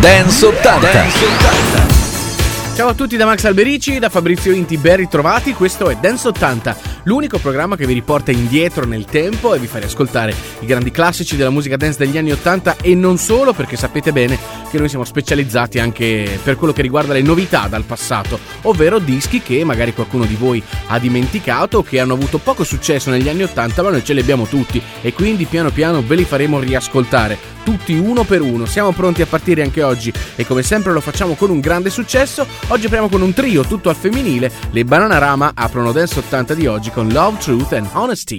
Dance 0.00 0.42
80. 0.42 0.80
Dance 0.80 1.24
80. 1.84 1.89
Ciao 2.80 2.88
a 2.88 2.94
tutti 2.94 3.18
da 3.18 3.26
Max 3.26 3.44
Alberici, 3.44 3.98
da 3.98 4.08
Fabrizio 4.08 4.52
Inti, 4.52 4.78
ben 4.78 4.96
ritrovati, 4.96 5.52
questo 5.52 5.90
è 5.90 5.98
Dance 6.00 6.28
80, 6.28 6.76
l'unico 7.02 7.36
programma 7.36 7.76
che 7.76 7.84
vi 7.84 7.92
riporta 7.92 8.30
indietro 8.30 8.86
nel 8.86 9.04
tempo 9.04 9.52
e 9.52 9.58
vi 9.58 9.66
fa 9.66 9.80
riascoltare 9.80 10.34
i 10.60 10.64
grandi 10.64 10.90
classici 10.90 11.36
della 11.36 11.50
musica 11.50 11.76
dance 11.76 11.98
degli 11.98 12.16
anni 12.16 12.32
80 12.32 12.76
e 12.76 12.94
non 12.94 13.18
solo 13.18 13.52
perché 13.52 13.76
sapete 13.76 14.12
bene 14.12 14.38
che 14.70 14.78
noi 14.78 14.88
siamo 14.88 15.04
specializzati 15.04 15.78
anche 15.78 16.40
per 16.42 16.56
quello 16.56 16.72
che 16.72 16.80
riguarda 16.80 17.12
le 17.12 17.20
novità 17.20 17.66
dal 17.68 17.84
passato, 17.84 18.38
ovvero 18.62 18.98
dischi 18.98 19.42
che 19.42 19.62
magari 19.62 19.92
qualcuno 19.92 20.24
di 20.24 20.36
voi 20.36 20.62
ha 20.86 20.98
dimenticato 20.98 21.78
o 21.78 21.82
che 21.82 22.00
hanno 22.00 22.14
avuto 22.14 22.38
poco 22.38 22.64
successo 22.64 23.10
negli 23.10 23.28
anni 23.28 23.42
80 23.42 23.82
ma 23.82 23.90
noi 23.90 24.02
ce 24.02 24.14
li 24.14 24.20
abbiamo 24.20 24.46
tutti 24.46 24.80
e 25.02 25.12
quindi 25.12 25.44
piano 25.44 25.70
piano 25.70 26.02
ve 26.02 26.14
li 26.14 26.24
faremo 26.24 26.58
riascoltare 26.58 27.58
tutti 27.62 27.94
uno 27.94 28.24
per 28.24 28.40
uno. 28.40 28.66
Siamo 28.66 28.92
pronti 28.92 29.22
a 29.22 29.26
partire 29.26 29.62
anche 29.62 29.82
oggi 29.82 30.12
e 30.36 30.46
come 30.46 30.62
sempre 30.62 30.92
lo 30.92 31.00
facciamo 31.00 31.34
con 31.34 31.50
un 31.50 31.60
grande 31.60 31.90
successo. 31.90 32.46
Oggi 32.70 32.86
apriamo 32.86 33.08
con 33.08 33.20
un 33.20 33.32
trio 33.32 33.64
tutto 33.64 33.88
al 33.88 33.96
femminile. 33.96 34.50
Le 34.70 34.84
Bananarama 34.84 35.52
aprono 35.54 35.90
Dance 35.90 36.20
80 36.20 36.54
di 36.54 36.68
oggi 36.68 36.90
con 36.90 37.08
Love, 37.08 37.38
Truth 37.38 37.72
and 37.72 37.88
Honesty. 37.92 38.38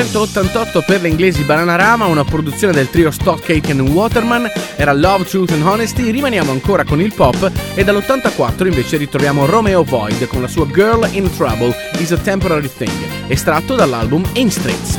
1988 0.00 0.82
per 0.86 1.02
le 1.02 1.08
inglesi 1.08 1.42
Bananarama, 1.42 2.06
una 2.06 2.24
produzione 2.24 2.72
del 2.72 2.88
trio 2.88 3.10
Stockcake 3.10 3.70
and 3.70 3.80
Waterman, 3.80 4.50
era 4.76 4.94
Love, 4.94 5.24
Truth 5.24 5.50
and 5.52 5.62
Honesty, 5.62 6.10
rimaniamo 6.10 6.50
ancora 6.50 6.84
con 6.84 7.02
il 7.02 7.12
pop 7.12 7.50
e 7.74 7.84
dall'84 7.84 8.66
invece 8.66 8.96
ritroviamo 8.96 9.44
Romeo 9.44 9.84
Void 9.84 10.26
con 10.26 10.40
la 10.40 10.48
sua 10.48 10.64
Girl 10.66 11.06
in 11.12 11.30
Trouble 11.36 11.76
is 11.98 12.12
a 12.12 12.16
Temporary 12.16 12.70
Thing, 12.74 12.90
estratto 13.28 13.74
dall'album 13.74 14.24
In 14.32 14.50
Streets. 14.50 14.98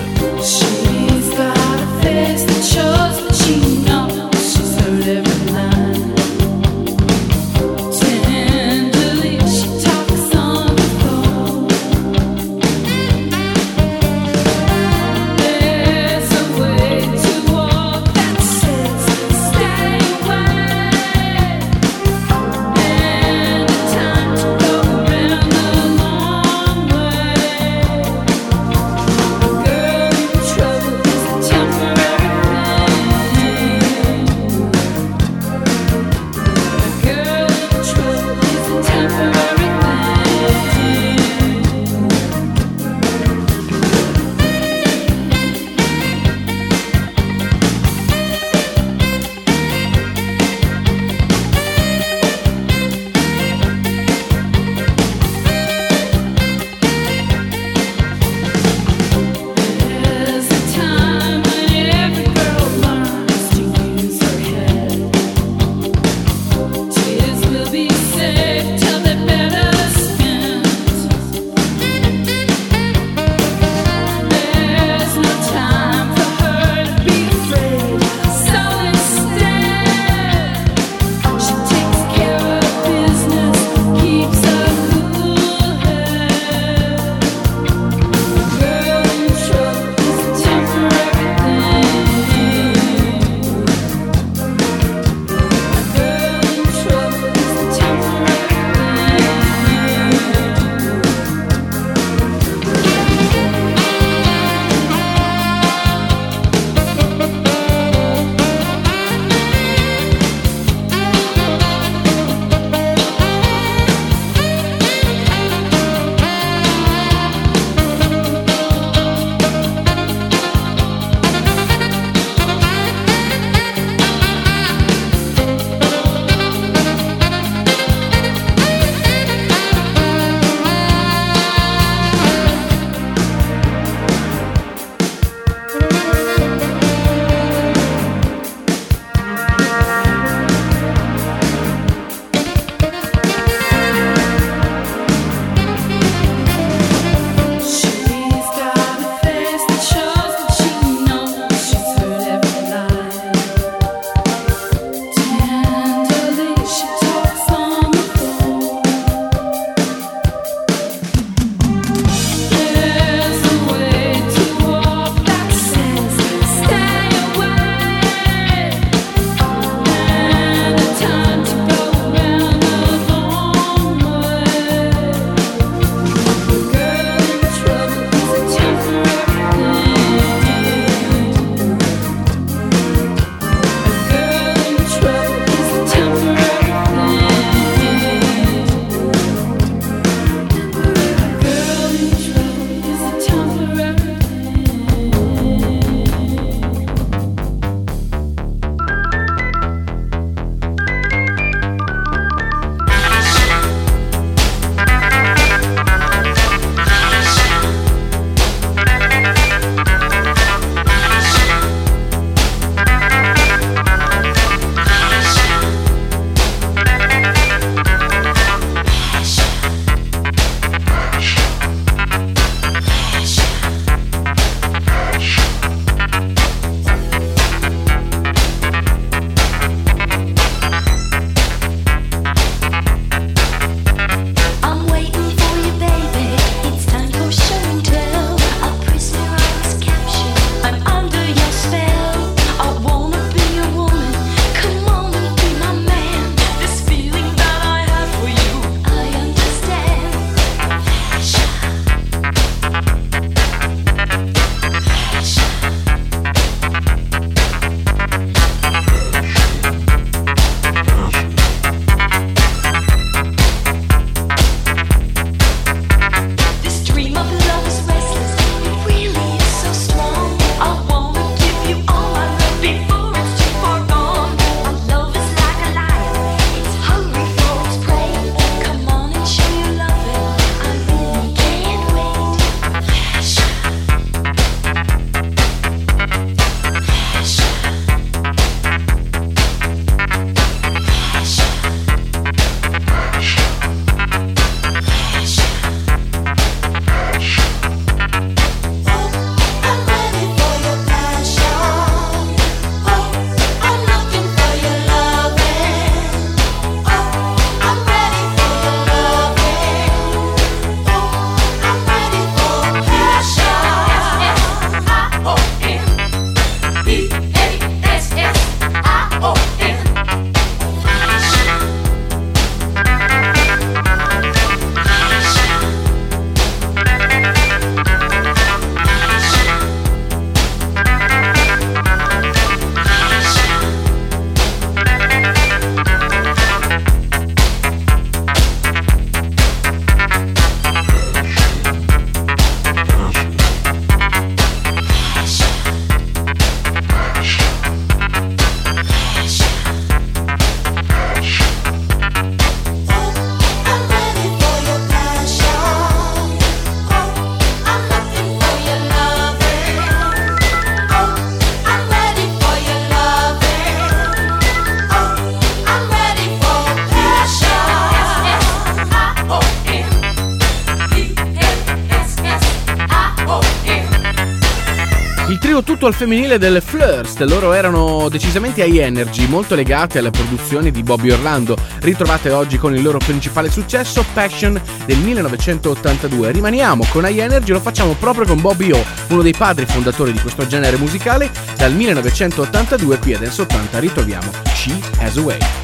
Tutto 375.81 375.95
al 375.95 375.99
femminile 375.99 376.37
delle 376.37 376.61
Flirst, 376.61 377.21
loro 377.21 377.53
erano 377.53 378.07
decisamente 378.07 378.63
high 378.63 378.77
energy, 378.77 379.25
molto 379.25 379.55
legate 379.55 379.97
alle 379.97 380.11
produzioni 380.11 380.69
di 380.69 380.83
Bobby 380.83 381.09
Orlando, 381.09 381.57
ritrovate 381.79 382.29
oggi 382.29 382.59
con 382.59 382.75
il 382.75 382.83
loro 382.83 382.99
principale 382.99 383.49
successo 383.49 384.05
Passion 384.13 384.61
del 384.85 384.99
1982. 384.99 386.33
Rimaniamo 386.33 386.85
con 386.91 387.05
high 387.05 387.17
energy, 387.17 387.51
lo 387.51 387.59
facciamo 387.59 387.93
proprio 387.93 388.25
con 388.25 388.39
Bobby 388.41 388.69
O, 388.69 388.85
uno 389.07 389.23
dei 389.23 389.33
padri 389.35 389.65
fondatori 389.65 390.11
di 390.11 390.19
questo 390.19 390.45
genere 390.45 390.77
musicale, 390.77 391.31
dal 391.57 391.73
1982 391.73 392.99
qui 392.99 393.15
a 393.15 393.17
Dance 393.17 393.41
80 393.41 393.79
ritroviamo 393.79 394.31
She 394.53 394.79
Has 394.99 395.17
a 395.17 395.21
Way. 395.21 395.60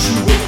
she 0.00 0.39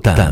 Dance 0.00 0.31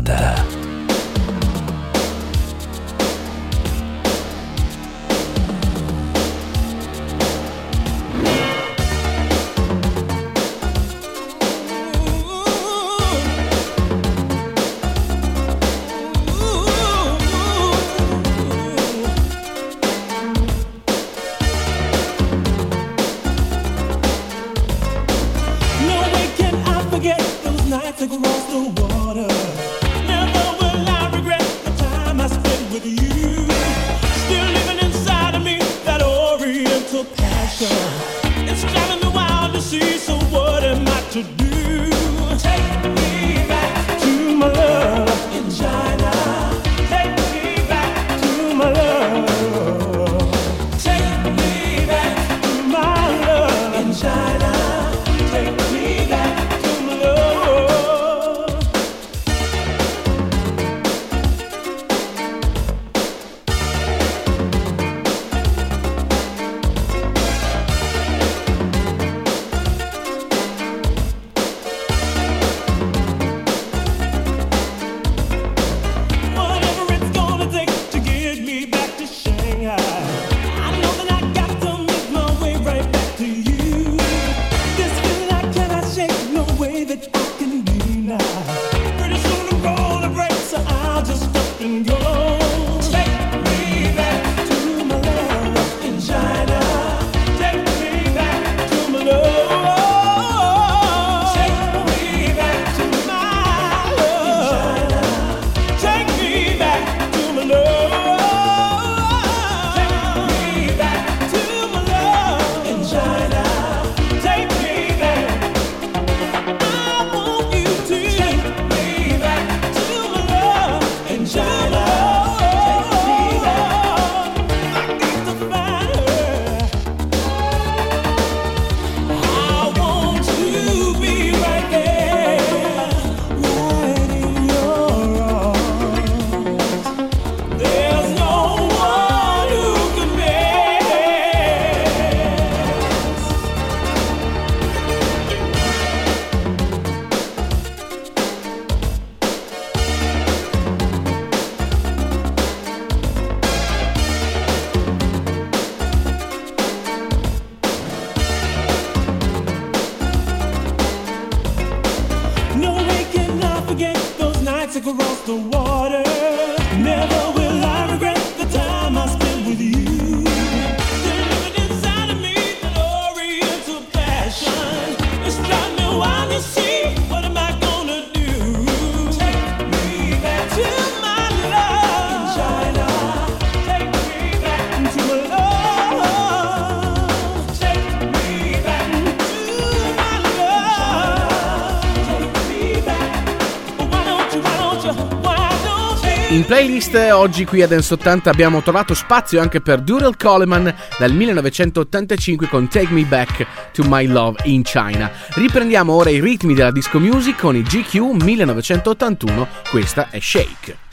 In 196.41 196.47
playlist 196.47 196.95
oggi 196.95 197.45
qui 197.45 197.61
a 197.61 197.67
Dance 197.67 197.93
80 197.93 198.31
abbiamo 198.31 198.63
trovato 198.63 198.95
spazio 198.95 199.39
anche 199.39 199.61
per 199.61 199.79
Dural 199.79 200.17
Coleman 200.17 200.73
dal 200.97 201.13
1985 201.13 202.47
con 202.47 202.67
Take 202.67 202.91
Me 202.91 203.03
Back 203.03 203.45
to 203.71 203.83
My 203.85 204.07
Love 204.07 204.39
in 204.45 204.63
China. 204.63 205.11
Riprendiamo 205.35 205.93
ora 205.93 206.09
i 206.09 206.19
ritmi 206.19 206.55
della 206.55 206.71
disco 206.71 206.99
music 206.99 207.37
con 207.37 207.55
i 207.55 207.61
GQ 207.61 208.23
1981, 208.23 209.47
questa 209.69 210.09
è 210.09 210.19
Shake. 210.19 210.90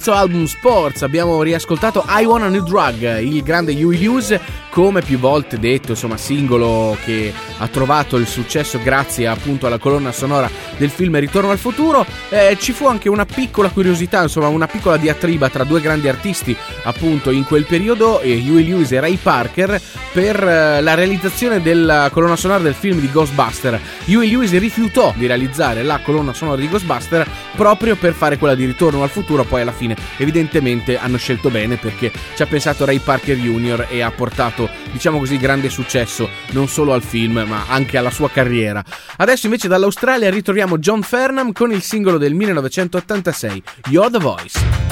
Terzo 0.00 0.12
album 0.14 0.46
Sports. 0.46 1.02
Abbiamo 1.02 1.42
riascoltato 1.42 2.02
I 2.08 2.24
Want 2.24 2.44
a 2.44 2.48
New 2.48 2.62
Drug, 2.62 3.18
il 3.18 3.42
grande 3.42 3.72
Huey 3.72 3.98
Lewis, 3.98 4.34
come 4.70 5.02
più 5.02 5.18
volte 5.18 5.58
detto, 5.58 5.90
insomma, 5.90 6.16
singolo 6.16 6.96
che 7.04 7.30
ha 7.58 7.68
trovato 7.68 8.16
il 8.16 8.26
successo 8.26 8.80
grazie 8.82 9.26
appunto 9.26 9.66
alla 9.66 9.78
colonna 9.78 10.10
sonora 10.10 10.50
del 10.80 10.88
film 10.90 11.18
Ritorno 11.18 11.50
al 11.50 11.58
futuro. 11.58 12.06
Eh, 12.30 12.56
ci 12.58 12.72
fu 12.72 12.86
anche 12.86 13.10
una 13.10 13.26
piccola 13.26 13.68
curiosità, 13.68 14.22
insomma, 14.22 14.48
una 14.48 14.66
piccola 14.66 14.96
diatriba 14.96 15.50
tra 15.50 15.64
due 15.64 15.82
grandi 15.82 16.08
artisti 16.08 16.56
appunto 16.84 17.30
in 17.30 17.44
quel 17.44 17.66
periodo, 17.66 18.20
eh, 18.20 18.42
Huey 18.42 18.66
Lewis 18.66 18.90
e 18.92 19.00
Ray 19.00 19.16
Parker, 19.16 19.80
per 20.12 20.42
eh, 20.42 20.80
la 20.80 20.94
realizzazione 20.94 21.60
della 21.60 22.08
colonna 22.10 22.36
sonora 22.36 22.60
del 22.60 22.74
film 22.74 22.98
di 22.98 23.10
Ghostbuster. 23.10 23.78
Huey 24.06 24.30
Lewis 24.30 24.58
rifiutò 24.58 25.12
di 25.16 25.26
realizzare 25.26 25.82
la 25.82 26.00
colonna 26.02 26.32
sonora 26.32 26.58
di 26.58 26.68
Ghostbuster 26.68 27.28
proprio 27.54 27.96
per 27.96 28.14
fare 28.14 28.38
quella 28.38 28.54
di 28.54 28.64
Ritorno 28.64 29.02
al 29.02 29.10
futuro, 29.10 29.44
poi 29.44 29.60
alla 29.60 29.72
fine 29.72 29.94
evidentemente 30.16 30.96
hanno 30.96 31.18
scelto 31.18 31.50
bene 31.50 31.76
perché 31.76 32.10
ci 32.34 32.42
ha 32.42 32.46
pensato 32.46 32.86
Ray 32.86 32.98
Parker 32.98 33.36
Jr. 33.36 33.86
e 33.90 34.00
ha 34.00 34.10
portato, 34.10 34.68
diciamo 34.90 35.18
così, 35.18 35.36
grande 35.36 35.68
successo 35.68 36.28
non 36.52 36.68
solo 36.68 36.94
al 36.94 37.02
film 37.02 37.44
ma 37.46 37.64
anche 37.68 37.98
alla 37.98 38.10
sua 38.10 38.30
carriera. 38.30 38.82
Adesso 39.18 39.46
invece 39.46 39.68
dall'Australia 39.68 40.30
ritroviamo 40.70 40.78
John 40.78 41.02
Fernam 41.02 41.52
con 41.52 41.72
il 41.72 41.82
singolo 41.82 42.18
del 42.18 42.34
1986, 42.34 43.62
You're 43.88 44.10
the 44.10 44.18
Voice. 44.18 44.89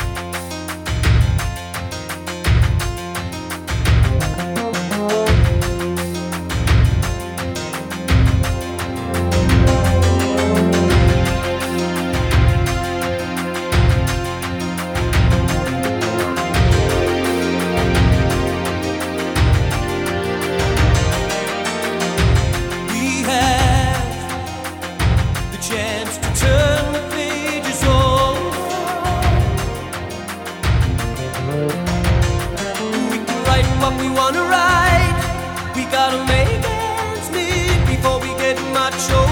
make 36.28 36.64
ends 36.64 37.30
meet 37.30 37.80
before 37.86 38.20
we 38.20 38.28
get 38.38 38.56
much 38.72 39.10
older. 39.12 39.27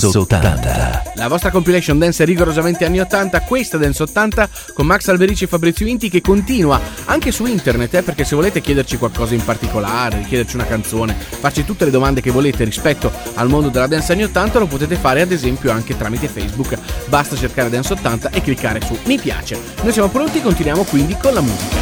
Dance 0.00 0.18
80. 0.18 1.02
La 1.16 1.28
vostra 1.28 1.50
compilation 1.50 1.98
dance 1.98 2.22
è 2.22 2.26
rigorosamente 2.26 2.84
anni 2.84 3.00
80, 3.00 3.40
questa 3.42 3.76
Dance 3.76 4.02
80 4.02 4.48
con 4.72 4.86
Max 4.86 5.08
Alberici 5.08 5.44
e 5.44 5.46
Fabrizio 5.46 5.86
Inti 5.86 6.08
che 6.08 6.22
continua 6.22 6.80
anche 7.04 7.30
su 7.30 7.44
internet, 7.44 7.94
eh, 7.94 8.02
perché 8.02 8.24
se 8.24 8.34
volete 8.34 8.60
chiederci 8.60 8.96
qualcosa 8.96 9.34
in 9.34 9.44
particolare, 9.44 10.24
chiederci 10.26 10.54
una 10.54 10.64
canzone, 10.64 11.14
farci 11.14 11.64
tutte 11.64 11.84
le 11.84 11.90
domande 11.90 12.20
che 12.20 12.30
volete 12.30 12.64
rispetto 12.64 13.12
al 13.34 13.48
mondo 13.48 13.68
della 13.68 13.86
dance 13.86 14.12
anni 14.12 14.24
80, 14.24 14.58
lo 14.58 14.66
potete 14.66 14.96
fare 14.96 15.20
ad 15.20 15.32
esempio 15.32 15.70
anche 15.70 15.96
tramite 15.96 16.28
Facebook. 16.28 16.78
Basta 17.06 17.36
cercare 17.36 17.68
Dance 17.68 17.92
80 17.92 18.30
e 18.30 18.40
cliccare 18.40 18.80
su 18.80 18.96
mi 19.04 19.18
piace. 19.18 19.58
Noi 19.82 19.92
siamo 19.92 20.08
pronti, 20.08 20.40
continuiamo 20.40 20.84
quindi 20.84 21.16
con 21.20 21.34
la 21.34 21.40
musica. 21.40 21.79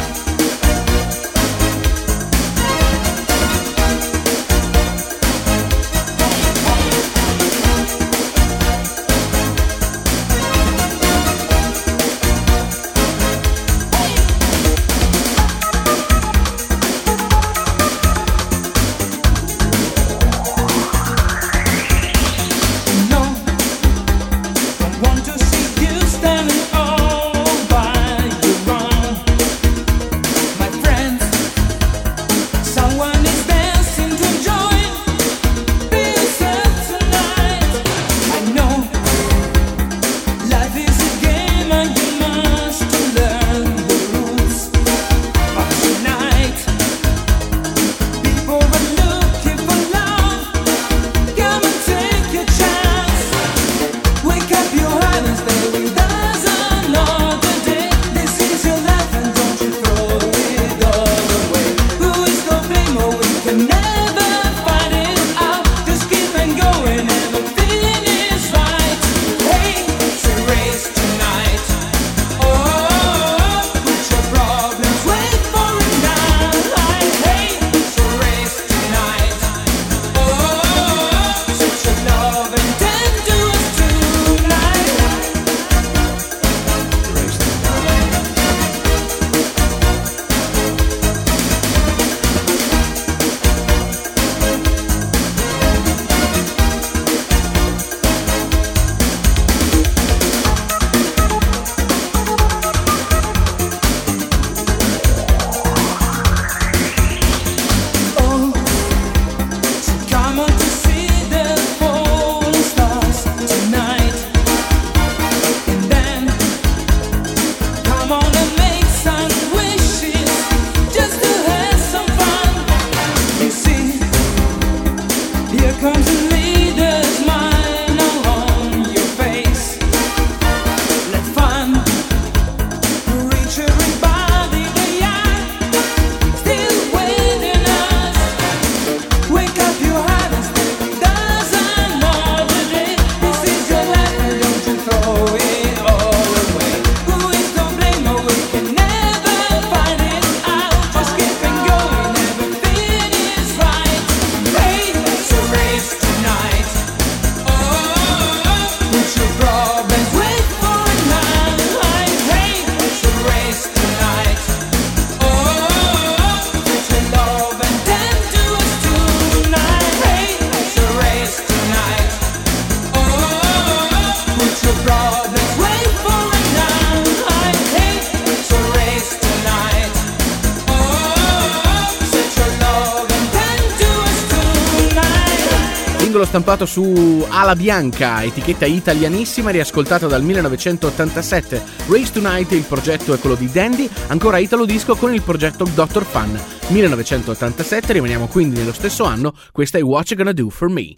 Stampato 186.49 186.65
su 186.65 187.27
Ala 187.29 187.55
Bianca, 187.55 188.23
etichetta 188.23 188.65
italianissima 188.65 189.51
riascoltata 189.51 190.07
dal 190.07 190.23
1987. 190.23 191.61
Race 191.87 192.11
Tonight, 192.11 192.51
il 192.53 192.63
progetto 192.63 193.13
è 193.13 193.19
quello 193.19 193.35
di 193.35 193.51
Dandy, 193.51 193.87
ancora 194.07 194.39
Italo 194.39 194.65
Disco 194.65 194.95
con 194.95 195.13
il 195.13 195.21
progetto 195.21 195.63
Dr. 195.65 196.03
Fun. 196.03 196.39
1987, 196.69 197.93
rimaniamo 197.93 198.27
quindi 198.27 198.57
nello 198.57 198.73
stesso 198.73 199.03
anno, 199.03 199.35
questa 199.51 199.77
è 199.77 199.83
What 199.83 200.09
You 200.09 200.17
gonna 200.17 200.33
do 200.33 200.49
for 200.49 200.69
me? 200.69 200.93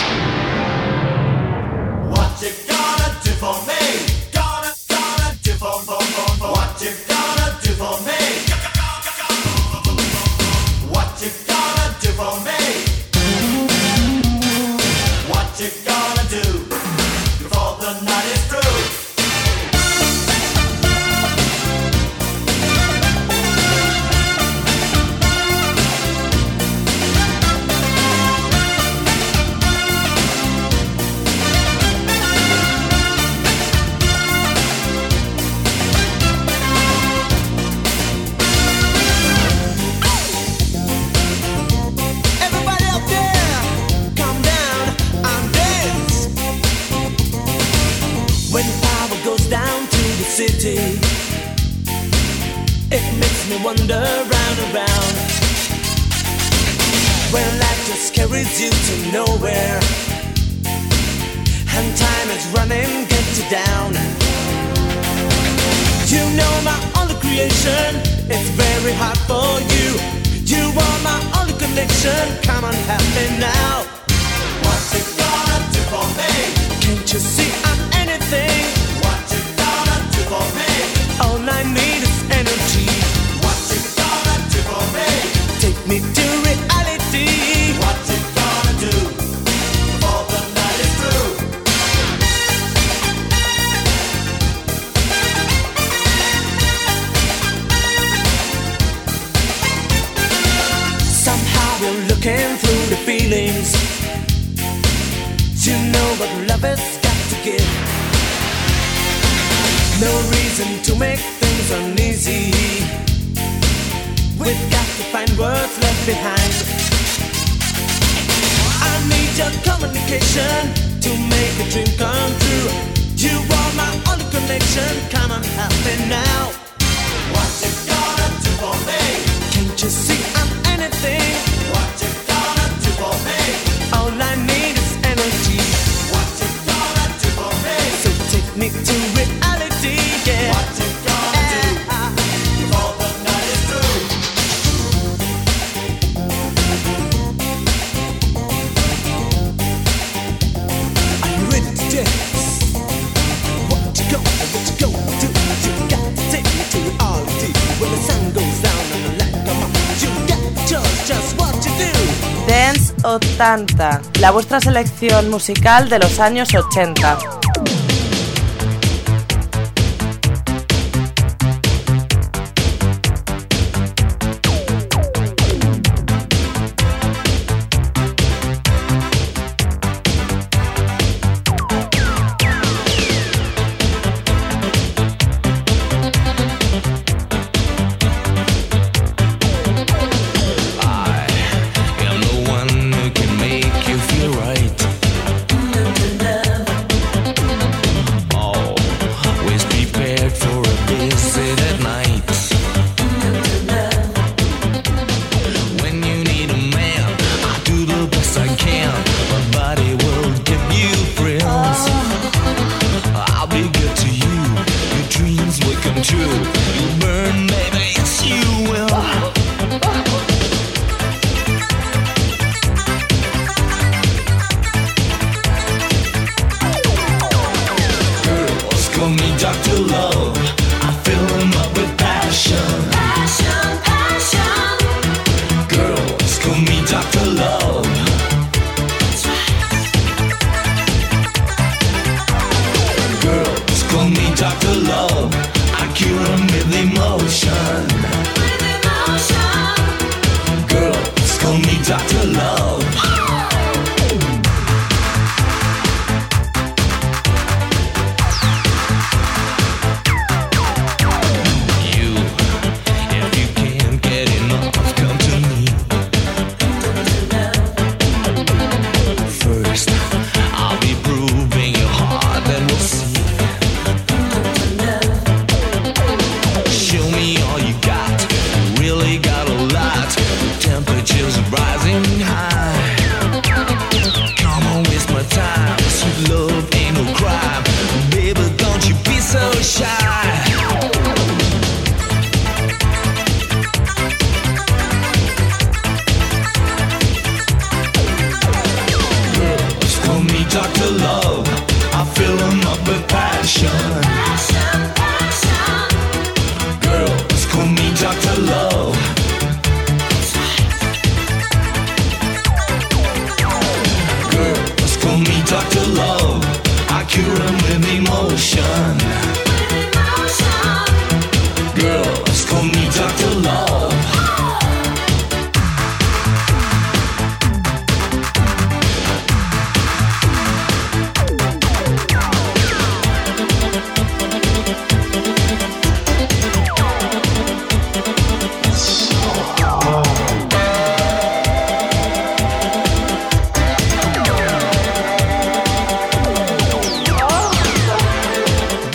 nuestra 164.51 164.69
selección 164.69 165.29
musical 165.29 165.87
de 165.87 165.97
los 165.97 166.19
años 166.19 166.53
80. 166.53 167.40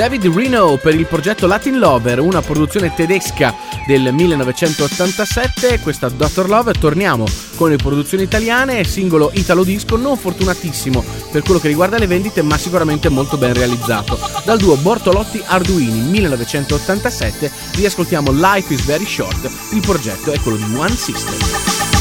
David 0.07 0.33
Reno 0.33 0.77
per 0.77 0.95
il 0.95 1.05
progetto 1.05 1.49
Latin 1.49 1.81
Lover, 1.81 2.21
una 2.21 2.41
produzione 2.41 2.95
tedesca 2.95 3.53
del 3.89 4.15
1987. 4.15 5.81
Questa 5.81 6.09
Dr. 6.09 6.47
Love 6.47 6.75
torniamo 6.75 7.25
con 7.57 7.71
le 7.71 7.77
produzioni 7.77 8.23
italiane, 8.23 8.85
singolo 8.85 9.33
Italo 9.35 9.65
Disco 9.65 9.97
non 9.97 10.17
fortunatissimo 10.17 11.03
per 11.33 11.43
quello 11.43 11.59
che 11.59 11.67
riguarda 11.67 11.99
le 11.99 12.07
vendite, 12.07 12.43
ma 12.43 12.57
sicuramente 12.57 13.09
molto 13.09 13.37
ben 13.37 13.55
realizzato. 13.55 14.17
Dal 14.45 14.59
duo 14.59 14.77
Bortolotti 14.77 15.43
Arduini 15.45 15.99
1987 16.03 17.51
riascoltiamo 17.75 18.31
Life 18.31 18.73
is 18.73 18.85
Very 18.85 19.07
Short, 19.07 19.51
il 19.73 19.81
progetto 19.81 20.31
è 20.31 20.39
quello 20.39 20.59
di 20.59 20.73
One 20.77 20.95
System. 20.95 21.96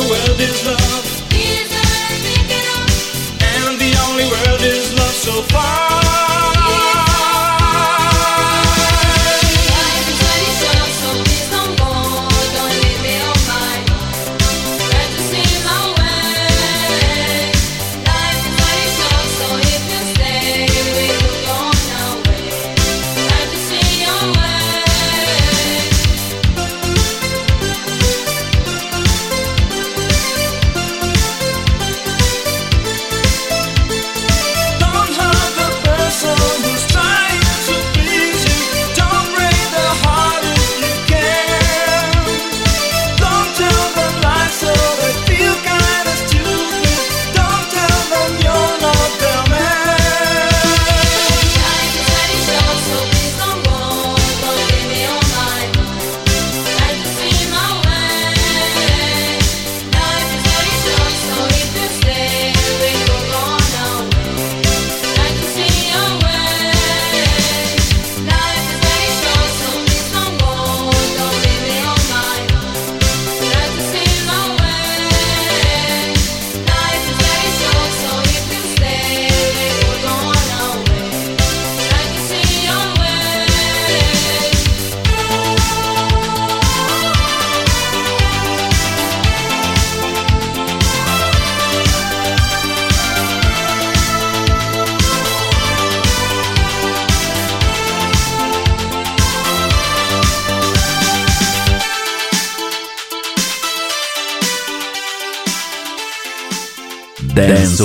the 0.00 0.08
world 0.08 0.40
is 0.40 0.64
love. 0.64 1.06
And 3.40 3.80
the 3.80 3.92
only 4.06 4.26
world 4.32 4.62
is 4.62 4.94
love 4.94 5.14
so 5.14 5.42
far. 5.42 5.97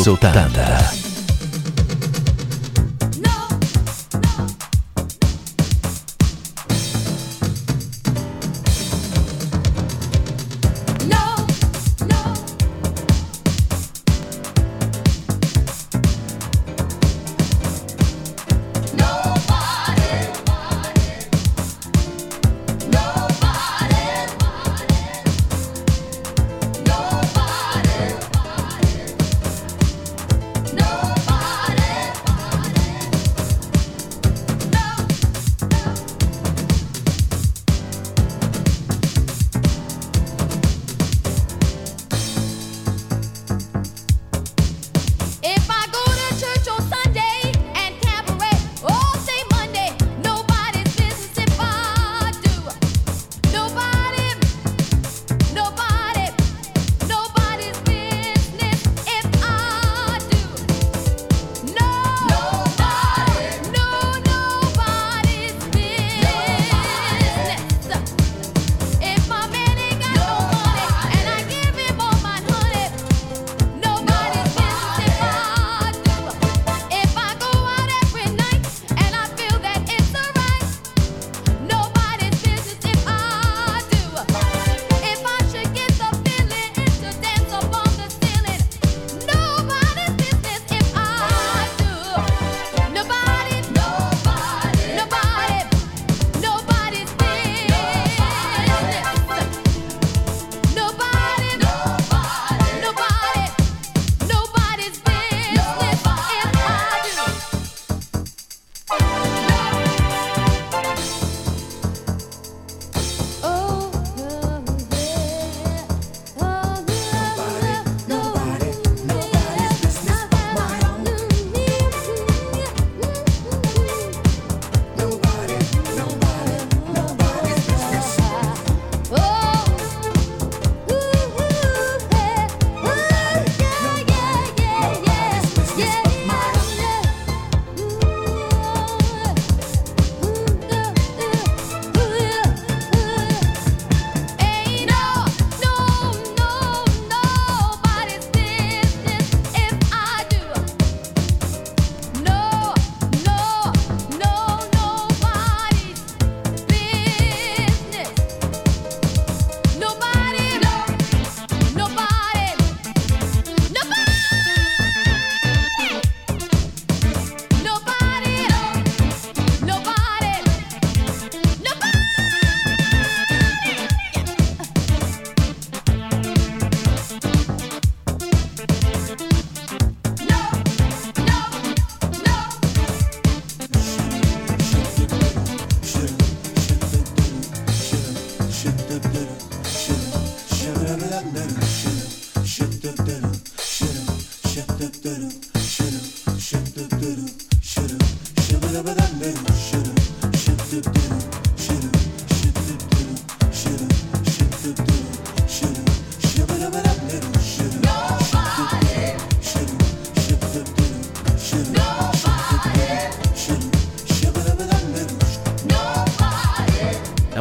seu. 0.04 0.18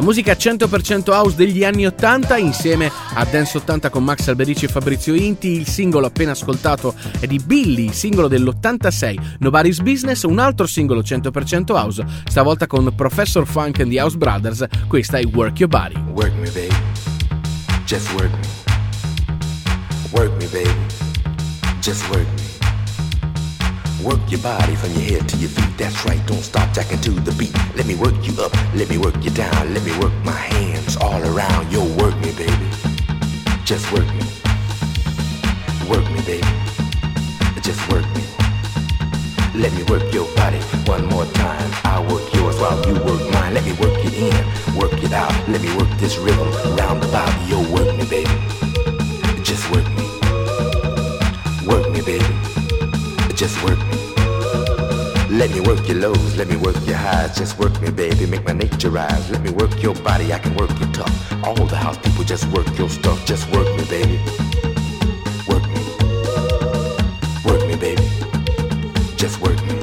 Musica 0.03 0.33
100% 0.33 1.11
house 1.11 1.35
degli 1.35 1.63
anni 1.63 1.85
80 1.85 2.37
insieme 2.37 2.91
a 3.13 3.23
Dance 3.23 3.57
80 3.57 3.89
con 3.89 4.03
Max 4.03 4.27
Alberici 4.27 4.65
e 4.65 4.67
Fabrizio 4.67 5.13
Inti. 5.13 5.49
Il 5.49 5.65
singolo 5.65 6.05
appena 6.07 6.31
ascoltato 6.31 6.93
è 7.19 7.25
di 7.25 7.39
Billy, 7.39 7.93
singolo 7.93 8.27
dell'86, 8.27 9.37
Nobody's 9.39 9.79
Business, 9.79 10.23
un 10.23 10.39
altro 10.39 10.67
singolo 10.67 10.99
100% 10.99 11.73
house, 11.73 12.05
stavolta 12.25 12.67
con 12.67 12.93
Professor 12.95 13.47
Funk 13.47 13.79
and 13.79 13.91
the 13.91 13.99
House 13.99 14.17
Brothers. 14.17 14.65
Questa 14.87 15.17
è 15.17 15.25
Work 15.25 15.59
Your 15.59 15.69
Body. 15.69 15.95
Work 16.11 16.33
me, 16.33 16.49
baby. 16.49 16.75
Just 17.85 18.11
work 18.13 18.31
me. 18.31 18.47
Work 20.11 20.31
me, 20.41 20.47
baby. 20.51 20.75
Just 21.79 22.07
work 22.09 22.27
me. 22.35 22.42
Work 24.03 24.19
your 24.29 24.41
body 24.41 24.75
from 24.75 24.91
your 24.91 25.01
head 25.01 25.29
to 25.29 25.37
your 25.37 25.49
feet. 25.49 25.77
That's 25.77 26.03
right, 26.05 26.19
don't 26.27 26.43
stop 26.43 26.73
jacking 26.73 26.99
to 27.01 27.11
the 27.11 27.31
beat. 27.39 27.53
Let 27.77 27.85
me 27.85 27.95
work 27.95 28.15
you 28.27 28.33
up, 28.43 28.51
let 28.75 28.89
me 28.89 28.97
work 28.97 29.15
you 29.23 29.31
down. 29.31 29.73
Let 29.73 29.81
me 29.85 29.97
work 29.97 30.11
my 30.25 30.31
hands 30.31 30.97
all 30.97 31.23
around. 31.23 31.71
Yo, 31.71 31.85
work 31.95 32.13
me, 32.19 32.33
baby. 32.33 32.67
Just 33.63 33.89
work 33.93 34.05
me. 34.19 34.27
Work 35.87 36.03
me, 36.11 36.19
baby. 36.27 36.47
Just 37.61 37.79
work 37.89 38.03
me. 38.13 38.23
Let 39.55 39.71
me 39.71 39.83
work 39.83 40.13
your 40.13 40.27
body 40.35 40.59
one 40.83 41.05
more 41.05 41.25
time. 41.39 41.71
I'll 41.85 42.03
work 42.03 42.27
yours 42.33 42.59
while 42.59 42.85
you 42.85 42.95
work 43.05 43.23
mine. 43.31 43.53
Let 43.53 43.63
me 43.63 43.71
work 43.73 43.97
it 44.03 44.13
in, 44.15 44.77
work 44.77 45.01
it 45.01 45.13
out. 45.13 45.31
Let 45.47 45.61
me 45.61 45.73
work 45.77 45.89
this 45.97 46.17
rhythm 46.17 46.51
round 46.75 47.05
about. 47.05 47.31
Yo, 47.47 47.61
work 47.71 47.95
me, 47.95 48.03
baby. 48.09 48.62
Just 53.43 53.61
work 53.61 53.77
me. 53.91 53.97
Let 55.37 55.51
me 55.51 55.59
work 55.59 55.85
your 55.89 55.97
lows, 55.97 56.37
let 56.37 56.47
me 56.47 56.55
work 56.55 56.77
your 56.87 56.95
highs. 56.95 57.37
Just 57.37 57.59
work 57.59 57.77
me, 57.81 57.91
baby, 57.91 58.25
make 58.25 58.45
my 58.45 58.53
nature 58.53 58.89
rise. 58.89 59.29
Let 59.31 59.41
me 59.41 59.51
work 59.51 59.83
your 59.83 59.95
body, 59.95 60.31
I 60.31 60.39
can 60.39 60.55
work 60.55 60.69
you 60.79 60.85
tough. 60.93 61.13
All 61.43 61.65
the 61.65 61.75
house 61.75 61.97
people 61.97 62.23
just 62.23 62.45
work 62.55 62.65
your 62.77 62.87
stuff. 62.87 63.25
Just 63.25 63.51
work 63.51 63.67
me, 63.75 63.83
baby. 63.89 64.17
Work 65.49 65.67
me. 65.75 65.83
Work 67.43 67.67
me, 67.67 67.75
baby. 67.75 68.07
Just 69.17 69.41
work 69.41 69.59
me. 69.67 69.75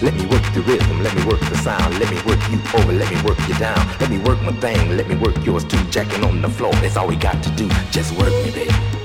Let 0.00 0.14
me 0.14 0.24
work 0.32 0.44
the 0.54 0.64
rhythm, 0.66 1.02
let 1.02 1.14
me 1.14 1.22
work 1.26 1.40
the 1.40 1.58
sound, 1.58 1.98
let 1.98 2.10
me 2.10 2.16
work 2.24 2.40
you 2.50 2.58
over, 2.80 2.94
let 2.94 3.12
me 3.12 3.20
work 3.28 3.46
you 3.46 3.54
down. 3.56 3.76
Let 4.00 4.08
me 4.08 4.16
work 4.20 4.40
my 4.40 4.52
thing, 4.52 4.96
let 4.96 5.06
me 5.06 5.16
work 5.16 5.36
yours 5.44 5.64
too. 5.64 5.84
Jacking 5.90 6.24
on 6.24 6.40
the 6.40 6.48
floor, 6.48 6.72
that's 6.80 6.96
all 6.96 7.08
we 7.08 7.16
got 7.16 7.42
to 7.42 7.50
do. 7.50 7.68
Just 7.90 8.10
work 8.16 8.32
me, 8.42 8.52
baby. 8.52 9.01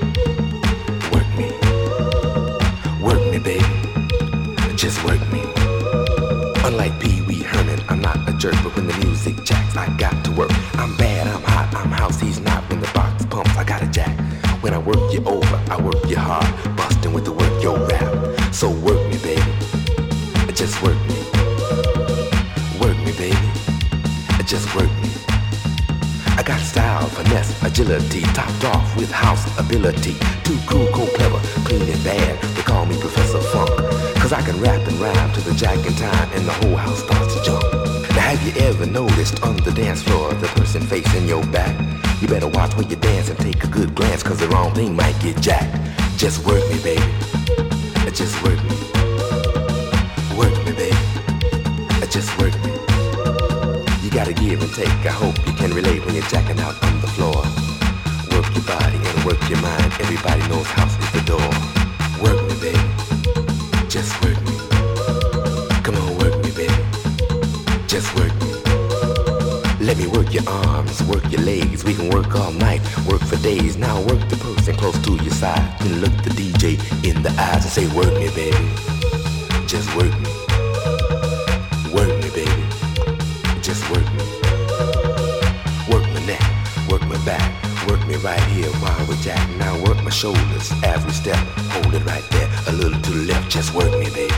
Just 4.78 5.02
work 5.04 5.20
me. 5.32 5.42
Unlike 6.64 7.00
Pee 7.00 7.20
Wee 7.22 7.42
Herman, 7.42 7.80
I'm 7.88 8.00
not 8.00 8.16
a 8.28 8.32
jerk, 8.34 8.54
but 8.62 8.76
when 8.76 8.86
the 8.86 8.96
music 8.98 9.42
jacks, 9.42 9.76
I 9.76 9.88
got 9.96 10.24
to 10.24 10.30
work. 10.30 10.52
I'm 10.74 10.96
bad, 10.96 11.26
I'm 11.26 11.42
hot, 11.42 11.74
I'm 11.74 11.90
house, 11.90 12.20
he's 12.20 12.38
not. 12.38 12.62
When 12.70 12.78
the 12.78 12.86
box 12.94 13.26
pumps, 13.26 13.56
I 13.56 13.64
got 13.64 13.82
a 13.82 13.88
jack. 13.88 14.16
When 14.62 14.72
I 14.72 14.78
work 14.78 15.12
you 15.12 15.24
over, 15.24 15.60
I 15.68 15.82
work 15.82 16.06
you 16.06 16.16
hard, 16.16 16.46
busting 16.76 17.12
with 17.12 17.24
the 17.24 17.32
work 17.32 17.60
yo 17.60 17.74
rap. 17.88 18.54
So 18.54 18.70
work 18.70 19.04
me, 19.10 19.18
baby. 19.18 19.42
Just 20.54 20.80
work 20.80 20.98
me. 21.10 21.18
Work 22.78 22.98
me, 22.98 23.10
baby. 23.18 23.50
Just 24.46 24.72
work 24.76 24.92
me. 25.02 25.10
I 26.38 26.44
got 26.46 26.60
style, 26.60 27.08
finesse, 27.08 27.60
agility, 27.64 28.20
topped 28.32 28.64
off 28.66 28.96
with 28.96 29.10
house 29.10 29.44
ability. 29.58 30.14
Too 30.44 30.56
cool, 30.68 30.86
cold, 30.92 31.10
clever, 31.14 31.40
clean 31.66 31.82
and 31.82 32.04
bad. 32.04 32.40
They 32.54 32.62
call 32.62 32.86
me 32.86 32.96
Professor 33.00 33.40
Funk. 33.40 34.07
Cause 34.28 34.44
I 34.44 34.46
can 34.46 34.60
rap 34.60 34.86
and 34.86 35.00
rhyme 35.00 35.32
to 35.32 35.40
the 35.40 35.54
jack 35.54 35.78
time 35.96 36.28
and 36.34 36.44
the 36.44 36.52
whole 36.52 36.76
house 36.76 37.02
starts 37.02 37.34
to 37.34 37.42
jump. 37.44 37.64
Now 38.12 38.28
have 38.28 38.42
you 38.44 38.52
ever 38.60 38.84
noticed 38.84 39.42
on 39.42 39.56
the 39.56 39.70
dance 39.70 40.02
floor 40.02 40.34
the 40.34 40.48
person 40.48 40.82
facing 40.82 41.26
your 41.26 41.42
back? 41.46 41.72
You 42.20 42.28
better 42.28 42.48
watch 42.48 42.76
when 42.76 42.90
you 42.90 42.96
dance 42.96 43.30
and 43.30 43.38
take 43.38 43.64
a 43.64 43.68
good 43.68 43.94
glance 43.94 44.22
cause 44.22 44.38
the 44.38 44.48
wrong 44.48 44.74
thing 44.74 44.94
might 44.94 45.18
get 45.20 45.40
jacked. 45.40 45.74
Just 46.18 46.44
work 46.44 46.60
me, 46.68 46.76
baby. 46.84 47.10
Just 48.12 48.36
work 48.44 48.60
me. 48.68 48.76
Work 50.36 50.52
me, 50.66 50.72
baby. 50.76 51.00
Just 52.12 52.28
work 52.36 52.52
me. 52.60 52.72
You 54.04 54.10
gotta 54.10 54.34
give 54.34 54.60
and 54.60 54.74
take. 54.74 54.92
I 55.08 55.16
hope 55.16 55.38
you 55.46 55.54
can 55.54 55.72
relate 55.72 56.04
when 56.04 56.14
you're 56.14 56.28
jacking 56.28 56.60
out 56.60 56.76
on 56.84 57.00
the 57.00 57.08
floor. 57.16 57.40
Work 58.36 58.44
your 58.52 58.66
body 58.68 59.00
and 59.08 59.24
work 59.24 59.40
your 59.48 59.62
mind. 59.62 59.90
Everybody 60.04 60.46
knows 60.50 60.66
house 60.66 60.92
is 61.00 61.12
the 61.16 61.24
door. 61.24 61.48
Work 62.20 62.46
me, 62.46 62.60
baby. 62.60 62.97
Work 70.28 70.44
your 70.44 70.54
arms, 70.54 71.02
work 71.04 71.30
your 71.32 71.40
legs. 71.40 71.84
We 71.84 71.94
can 71.94 72.10
work 72.10 72.34
all 72.34 72.52
night, 72.52 72.82
work 73.06 73.20
for 73.22 73.36
days. 73.36 73.76
Now 73.76 74.00
work 74.02 74.28
the 74.28 74.36
person 74.36 74.76
close 74.76 74.98
to 75.04 75.12
your 75.12 75.32
side. 75.32 75.78
Then 75.80 76.00
look 76.00 76.12
the 76.22 76.30
DJ 76.30 76.76
in 77.02 77.22
the 77.22 77.30
eyes 77.30 77.64
and 77.64 77.72
say, 77.72 77.86
Work 77.96 78.12
me, 78.14 78.28
baby. 78.34 78.68
Just 79.66 79.88
work 79.96 80.12
me. 80.20 80.30
Work 81.94 82.12
me, 82.22 82.28
baby. 82.36 82.62
Just 83.62 83.88
work 83.90 84.04
me. 84.16 84.24
Work 85.88 86.04
my 86.12 86.22
neck, 86.26 86.44
work 86.90 87.02
my 87.08 87.18
back, 87.24 87.48
work 87.88 88.06
me 88.06 88.16
right 88.16 88.42
here 88.52 88.70
while 88.82 89.06
we're 89.08 89.16
jack. 89.22 89.48
Now 89.56 89.82
work 89.84 90.02
my 90.04 90.10
shoulders 90.10 90.72
we 91.06 91.12
step. 91.12 91.36
Hold 91.72 91.94
it 91.94 92.04
right 92.04 92.24
there, 92.30 92.50
a 92.66 92.72
little 92.72 93.00
to 93.00 93.10
the 93.10 93.32
left. 93.32 93.50
Just 93.50 93.72
work 93.74 93.92
me, 93.98 94.10
baby. 94.10 94.37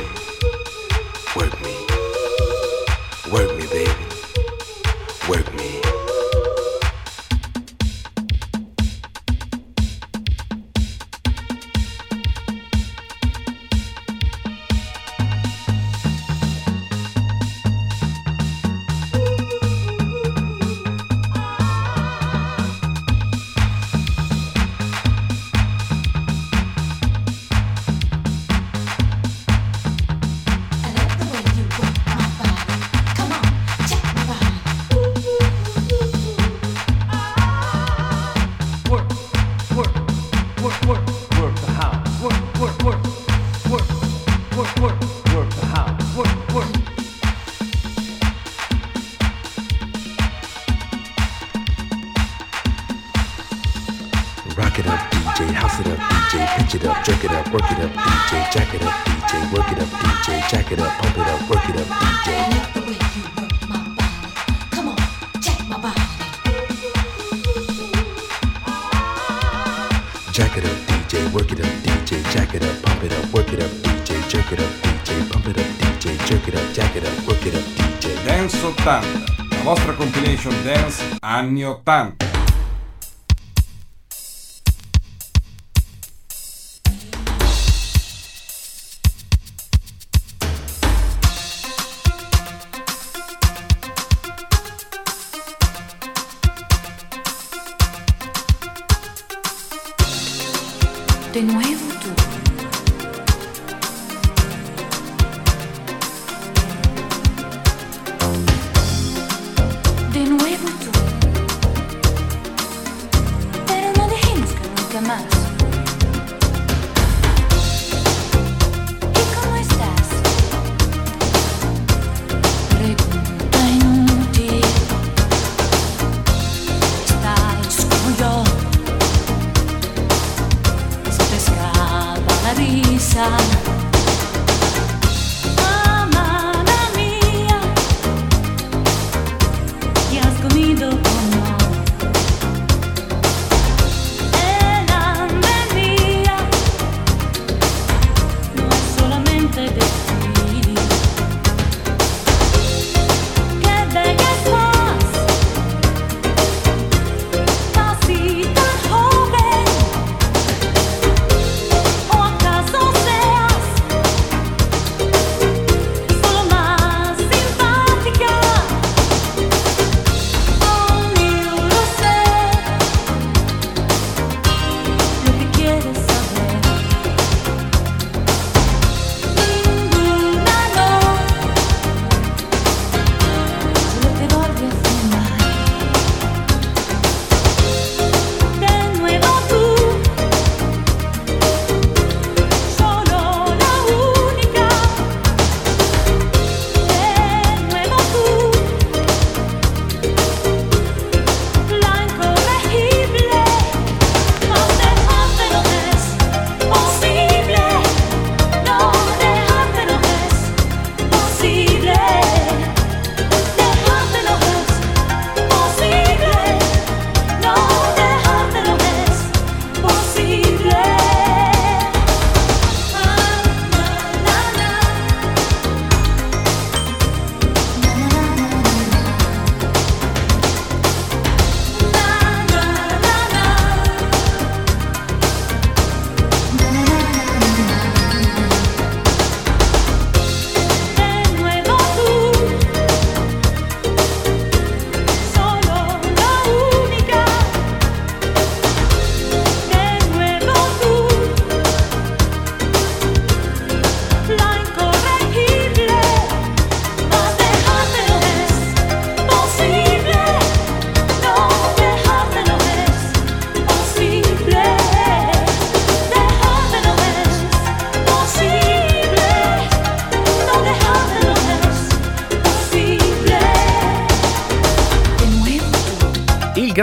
Anni 81.89 82.20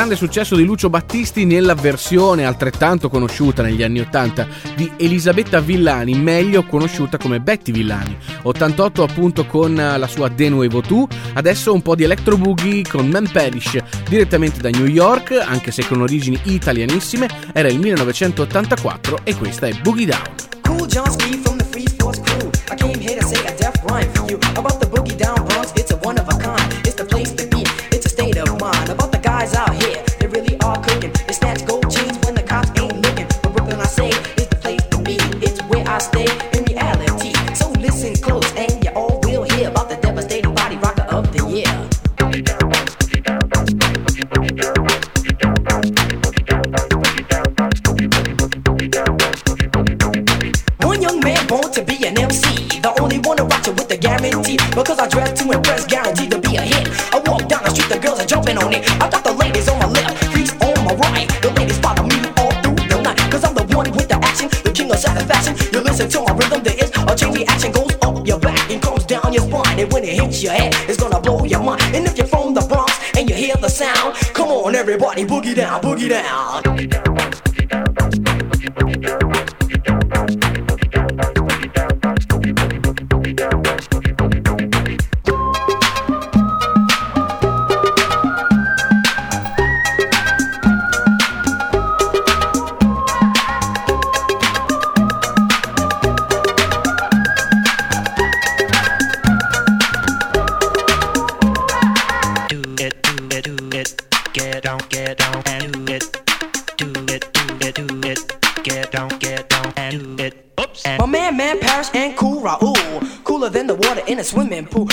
grande 0.08 0.26
successo 0.26 0.56
di 0.56 0.64
Lucio 0.64 0.90
Battisti 0.90 1.44
nella 1.44 1.76
versione 1.76 2.46
altrettanto 2.46 3.10
conosciuta 3.10 3.62
negli 3.62 3.84
anni 3.84 4.00
80 4.00 4.48
di 4.74 4.90
Elisabetta 4.96 5.60
Villani, 5.60 6.14
meglio 6.14 6.64
conosciuta 6.64 7.18
come 7.18 7.42
Betty 7.42 7.74
Villani. 7.74 8.18
88 8.44 9.04
appunto 9.04 9.46
con 9.46 9.76
la 9.76 10.08
sua 10.08 10.30
De 10.30 10.48
Nuevo 10.48 10.80
Tu, 10.80 11.06
adesso 11.34 11.74
un 11.74 11.82
po' 11.82 11.96
di 11.96 12.04
Electro 12.04 12.38
Boogie 12.38 12.84
con 12.90 13.10
Man 13.10 13.30
Parish 13.30 13.78
direttamente 14.08 14.62
da 14.62 14.70
New 14.70 14.86
York, 14.86 15.44
anche 15.46 15.72
se 15.72 15.86
con 15.86 16.00
origini 16.00 16.40
italianissime, 16.44 17.28
era 17.52 17.68
il 17.68 17.78
1984 17.78 19.20
e 19.24 19.36
questa 19.36 19.68
è 19.68 19.74
Boogie 19.82 20.06
Down. 20.06 20.24
Cool 20.62 20.88
John 20.88 21.12
Steve 21.12 21.40
from 21.44 21.58
the 21.58 21.66
Free 21.66 21.88
Sports 21.88 22.22
Crew. 22.22 22.50
I 22.72 22.76
came 22.76 22.98
here 22.98 23.20
to 23.20 23.28
say 23.28 23.46
a 23.46 23.54
deaf 23.58 23.76
rhyme 23.90 24.10
for 24.14 24.30
you 24.30 24.40
about 24.56 24.80
the 24.80 24.88
Boogie 24.88 25.18
Down 25.18 25.44
Bronx, 25.48 25.74
it's 25.76 25.92
a 25.92 25.98
one 26.02 26.18
of 26.18 26.28
a 26.30 26.38
kind. 26.38 26.87
Everybody 75.00 75.26
boogie 75.26 75.56
down, 75.56 75.80
boogie 75.80 76.10
down. 76.10 77.17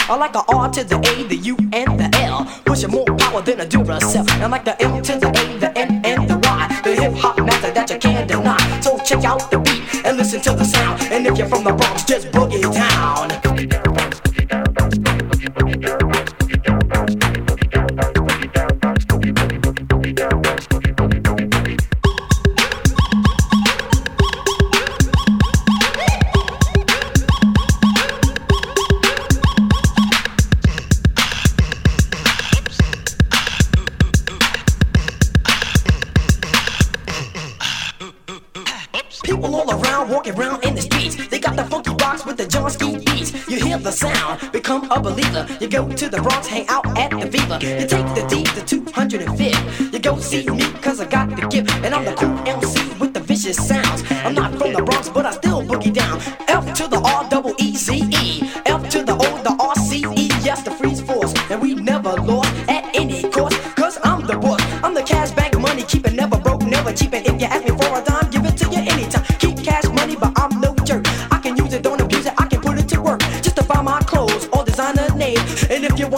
I 0.07 0.17
like 0.17 0.35
a 0.35 0.45
R 0.49 0.69
to 0.69 0.85
the 0.85 0.97
A, 0.97 1.23
the 1.29 1.37
U, 1.37 1.57
and 1.73 1.99
the 1.99 2.11
L. 2.21 2.45
Pushing 2.67 2.91
more 2.91 3.07
power 3.07 3.41
than 3.41 3.61
a 3.61 3.65
Duracell. 3.65 4.29
And 4.43 4.53
like 4.53 4.65
the 4.65 4.81
M 4.83 5.03
to 5.03 5.19
the 5.19 5.29
A, 5.29 5.59
the 5.59 5.79
N, 5.79 6.05
and 6.05 6.29
the 6.29 6.37
Y. 6.37 6.81
The 6.85 6.95
hip 6.95 7.15
hop 7.15 7.39
master 7.39 7.71
that 7.71 7.89
you 7.89 7.99
can't 7.99 8.29
deny. 8.29 8.81
So 8.81 8.99
check 8.99 9.25
out 9.25 9.51
the 9.51 9.59
beat 9.61 10.05
and 10.05 10.19
listen 10.19 10.43
to 10.43 10.51
the 10.51 10.65
sound. 10.65 11.01
And 11.05 11.27
if 11.27 11.39
you're 11.39 11.49
from 11.49 11.65
the 11.65 11.73
Bronx, 11.73 12.05
just. 12.05 12.31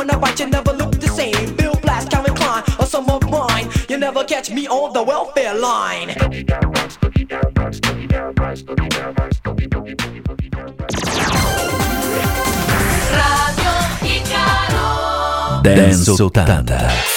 when 0.06 0.14
I 0.14 0.18
bite, 0.18 0.38
you 0.40 0.46
never 0.48 0.72
look 0.72 0.92
the 1.00 1.08
same. 1.08 1.56
Bill 1.56 1.74
Blast, 1.82 2.10
Calvin 2.10 2.34
Klein, 2.34 2.62
or 2.78 2.86
some 2.86 3.10
of 3.10 3.28
mine. 3.28 3.68
You 3.88 3.98
never 3.98 4.24
catch 4.24 4.50
me 4.50 4.68
on 4.68 4.92
the 4.92 5.02
welfare 5.02 5.54
line. 5.54 6.08
Radio 13.18 13.72
Icaro 14.14 15.62
Dance 15.62 16.08
80 16.08 17.15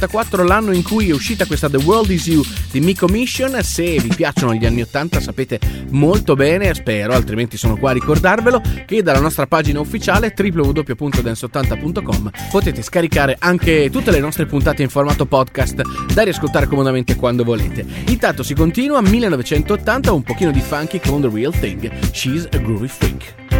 1984, 0.00 0.44
l'anno 0.44 0.72
in 0.72 0.82
cui 0.82 1.10
è 1.10 1.12
uscita 1.12 1.44
questa 1.44 1.68
The 1.68 1.76
World 1.76 2.10
Is 2.10 2.26
You 2.26 2.42
di 2.70 2.80
Miko 2.80 3.06
Mission. 3.06 3.62
Se 3.62 3.98
vi 3.98 4.08
piacciono 4.14 4.54
gli 4.54 4.64
anni 4.64 4.80
80 4.80 5.20
sapete 5.20 5.60
molto 5.90 6.34
bene, 6.34 6.72
spero, 6.74 7.12
altrimenti 7.12 7.56
sono 7.58 7.76
qua 7.76 7.90
a 7.90 7.94
ricordarvelo, 7.94 8.62
che 8.86 9.02
dalla 9.02 9.20
nostra 9.20 9.46
pagina 9.46 9.80
ufficiale 9.80 10.34
www.dance80.com 10.36 12.30
potete 12.50 12.82
scaricare 12.82 13.36
anche 13.38 13.90
tutte 13.90 14.10
le 14.10 14.20
nostre 14.20 14.46
puntate 14.46 14.82
in 14.82 14.88
formato 14.88 15.26
podcast 15.26 15.82
da 16.12 16.22
riascoltare 16.22 16.66
comodamente 16.66 17.16
quando 17.16 17.44
volete. 17.44 17.84
Intanto 18.06 18.42
si 18.42 18.54
continua, 18.54 19.00
1980, 19.02 20.12
un 20.12 20.22
pochino 20.22 20.50
di 20.50 20.60
funky 20.60 21.00
con 21.00 21.20
The 21.20 21.30
Real 21.30 21.52
Thing, 21.52 22.10
She's 22.12 22.48
a 22.50 22.56
Groovy 22.56 22.88
Freak. 22.88 23.59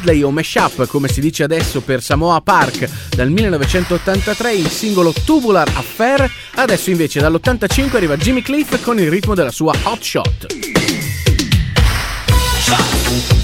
medley 0.00 0.22
o 0.22 0.30
mashup, 0.30 0.86
come 0.86 1.08
si 1.08 1.20
dice 1.20 1.42
adesso 1.42 1.80
per 1.80 2.02
Samoa 2.02 2.40
Park, 2.40 2.88
dal 3.14 3.30
1983 3.30 4.54
il 4.54 4.68
singolo 4.68 5.12
Tubular 5.12 5.68
Affair, 5.74 6.30
adesso 6.54 6.90
invece 6.90 7.20
dall'85 7.20 7.96
arriva 7.96 8.16
Jimmy 8.16 8.42
Cliff 8.42 8.80
con 8.82 8.98
il 8.98 9.10
ritmo 9.10 9.34
della 9.34 9.50
sua 9.50 9.74
Hot 9.84 10.02
Shot. 10.02 10.46
Shot. 12.60 13.39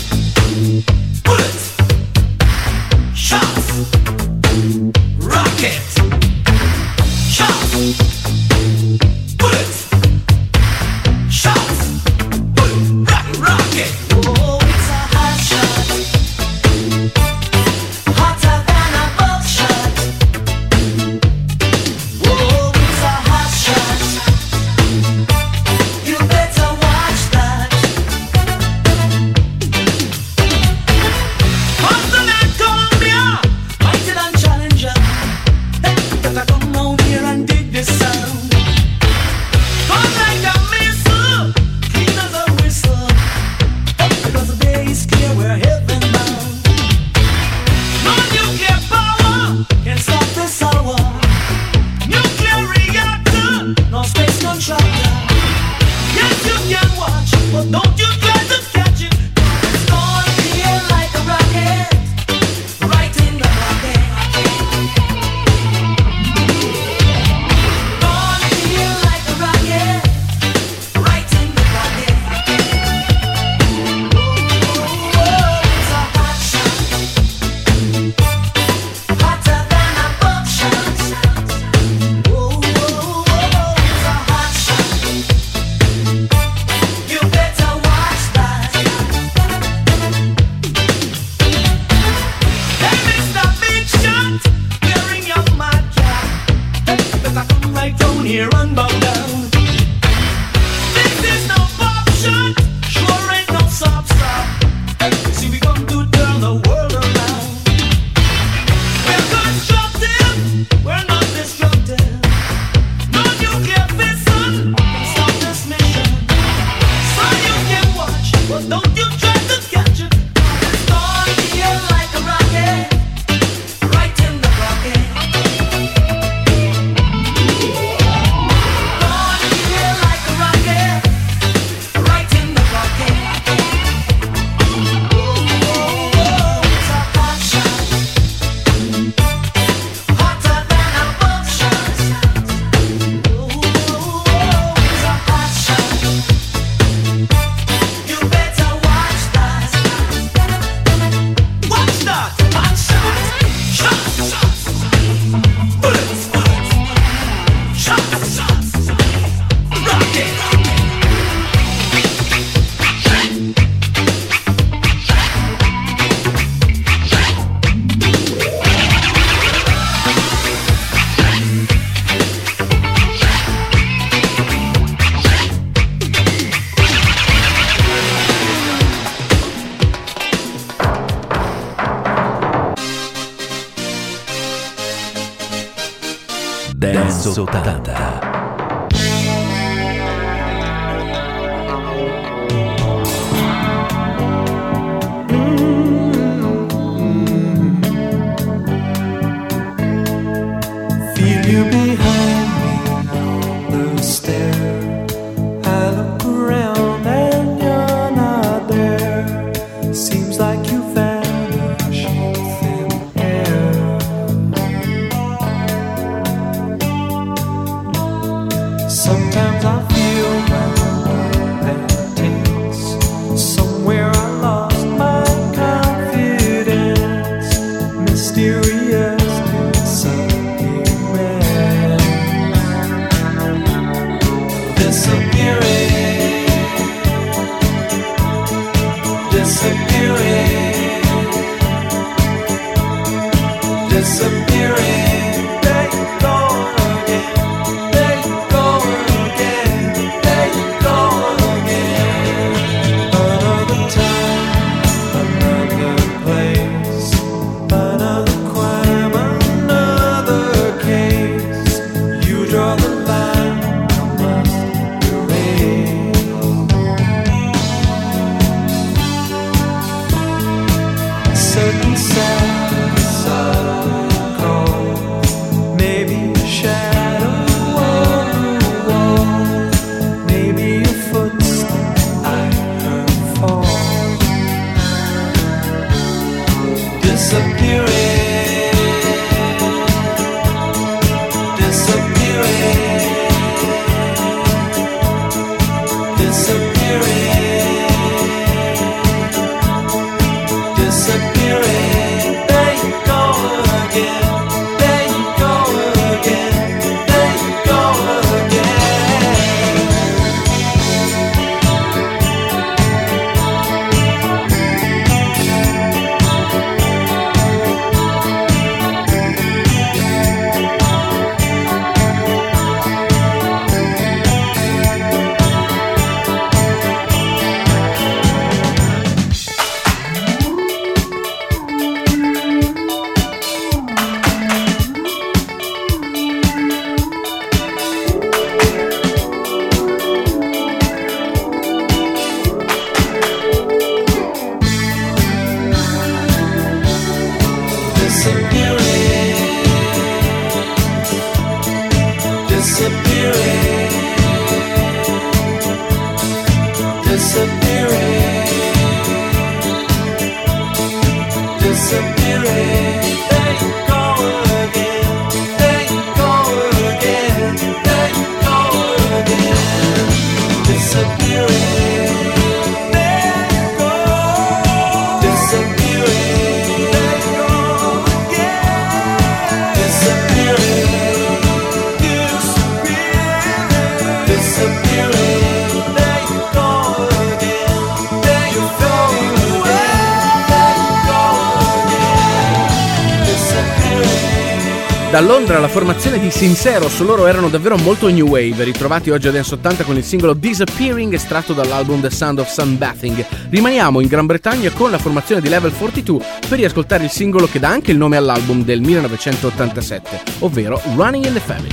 formazione 395.76 396.18
di 396.18 396.30
Sincero, 396.30 396.88
su 396.88 397.04
loro 397.04 397.26
erano 397.26 397.50
davvero 397.50 397.76
molto 397.76 398.08
new 398.08 398.26
wave, 398.28 398.64
ritrovati 398.64 399.10
oggi 399.10 399.28
a 399.28 399.30
Dance 399.30 399.52
80 399.56 399.84
con 399.84 399.98
il 399.98 400.04
singolo 400.04 400.32
Disappearing 400.32 401.12
estratto 401.12 401.52
dall'album 401.52 402.00
The 402.00 402.08
Sound 402.08 402.38
of 402.38 402.50
Sunbathing. 402.50 403.22
Rimaniamo 403.50 404.00
in 404.00 404.08
Gran 404.08 404.24
Bretagna 404.24 404.70
con 404.70 404.90
la 404.90 404.96
formazione 404.96 405.42
di 405.42 405.50
Level 405.50 405.74
42 405.76 406.24
per 406.48 406.56
riascoltare 406.56 407.04
il 407.04 407.10
singolo 407.10 407.46
che 407.46 407.58
dà 407.58 407.68
anche 407.68 407.90
il 407.90 407.98
nome 407.98 408.16
all'album 408.16 408.64
del 408.64 408.80
1987, 408.80 410.22
ovvero 410.38 410.80
Running 410.94 411.26
in 411.26 411.34
the 411.34 411.40
Family. 411.40 411.68